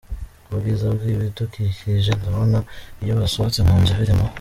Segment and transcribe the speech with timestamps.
[0.53, 2.59] Ubwiza bw’ibidukikije babona
[3.03, 4.25] iyo basohotse mu nzu biri mu